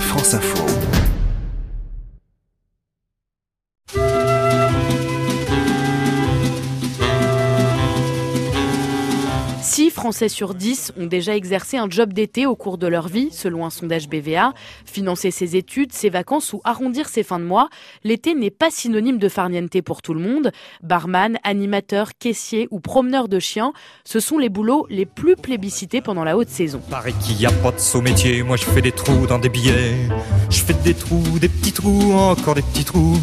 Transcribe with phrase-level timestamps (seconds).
[0.00, 0.95] France Info.
[9.96, 13.64] Français sur 10 ont déjà exercé un job d'été au cours de leur vie, selon
[13.64, 14.52] un sondage BVA.
[14.84, 17.70] Financer ses études, ses vacances ou arrondir ses fins de mois,
[18.04, 20.52] l'été n'est pas synonyme de farniente pour tout le monde.
[20.82, 23.72] Barman, animateur, caissier ou promeneur de chiens,
[24.04, 26.82] ce sont les boulots les plus plébiscités pendant la haute saison.
[27.24, 27.72] Qu'il n'y a pas
[28.02, 29.96] métier, moi je fais des trous dans des billets.
[30.50, 33.18] Je fais des trous, des petits trous, encore des petits trous,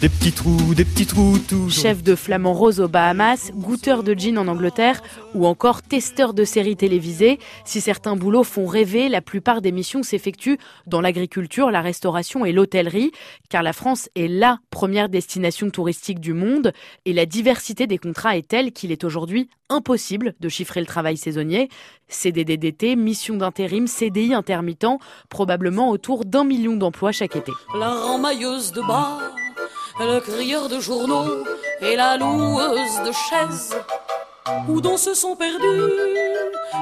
[0.00, 1.82] des petits trous, des petits trous, toujours.
[1.82, 5.02] Chef de flamand rose aux Bahamas, goûteur de gin en Angleterre
[5.34, 7.40] ou encore testeur de séries télévisées.
[7.64, 12.52] Si certains boulots font rêver, la plupart des missions s'effectuent dans l'agriculture, la restauration et
[12.52, 13.10] l'hôtellerie,
[13.48, 16.72] car la France est la première destination touristique du monde
[17.04, 21.16] et la diversité des contrats est telle qu'il est aujourd'hui impossible de chiffrer le travail
[21.16, 21.68] saisonnier.
[22.08, 27.52] CDD d'été, mission d'intérim, CDI intermittent, probablement autour d'un million d'emplois chaque été.
[27.78, 29.20] La ramailleuse de bar,
[30.06, 31.44] le crieur de journaux
[31.80, 33.76] et la loueuse de chaises
[34.68, 35.92] où dont se sont perdus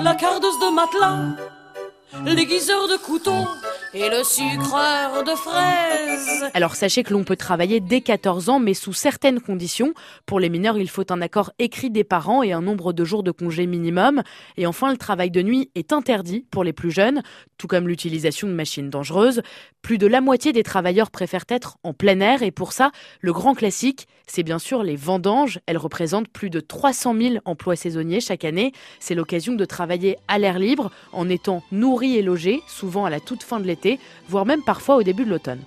[0.00, 1.18] la cardeuse de matelas,
[2.24, 3.46] l'aiguiseur de couteaux
[3.94, 6.50] et le sucreur de fraises.
[6.54, 9.92] Alors sachez que l'on peut travailler dès 14 ans, mais sous certaines conditions.
[10.24, 13.22] Pour les mineurs, il faut un accord écrit des parents et un nombre de jours
[13.22, 14.22] de congé minimum.
[14.56, 17.22] Et enfin, le travail de nuit est interdit pour les plus jeunes,
[17.58, 19.42] tout comme l'utilisation de machines dangereuses.
[19.82, 23.32] Plus de la moitié des travailleurs préfèrent être en plein air, et pour ça, le
[23.32, 25.60] grand classique, c'est bien sûr les vendanges.
[25.66, 28.72] Elles représentent plus de 300 000 emplois saisonniers chaque année.
[29.00, 33.20] C'est l'occasion de travailler à l'air libre, en étant nourri et logé, souvent à la
[33.20, 33.81] toute fin de l'été
[34.28, 35.60] voire même parfois au début de l'automne.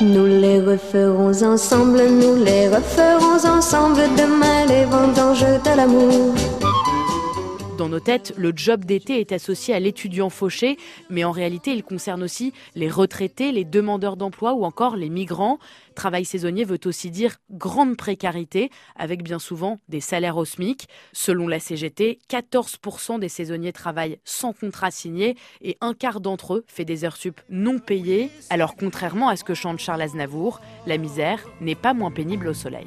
[0.00, 6.34] Nous les referons ensemble, nous les referons ensemble, demain les vendanges de l'amour.
[7.76, 10.76] Dans nos têtes, le job d'été est associé à l'étudiant fauché,
[11.10, 15.58] mais en réalité, il concerne aussi les retraités, les demandeurs d'emploi ou encore les migrants.
[15.96, 20.86] Travail saisonnier veut aussi dire grande précarité, avec bien souvent des salaires au SMIC.
[21.12, 26.64] Selon la CGT, 14% des saisonniers travaillent sans contrat signé et un quart d'entre eux
[26.68, 28.30] fait des heures sup non payées.
[28.50, 32.54] Alors contrairement à ce que chante Charles Aznavour, la misère n'est pas moins pénible au
[32.54, 32.86] soleil.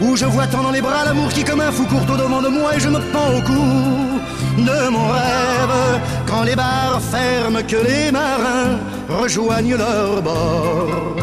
[0.00, 2.40] Où je vois tant dans les bras l'amour qui comme un fou court au devant
[2.40, 3.64] de moi et je me pends au cou
[4.58, 6.00] de mon rêve.
[6.26, 8.78] Quand les bars ferment, que les marins
[9.08, 11.16] rejoignent leur bord.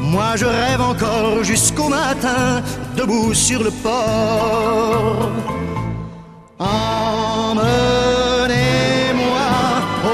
[0.00, 2.62] Moi je rêve encore jusqu'au matin,
[2.96, 5.30] debout sur le port.
[6.60, 7.64] Emmenez-moi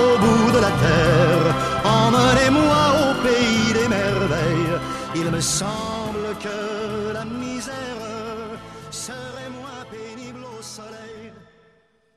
[0.01, 1.55] au bout de la terre,
[1.85, 4.79] emmenez-moi au pays des merveilles.
[5.15, 6.00] Il me semble
[7.21, 7.90] la misère.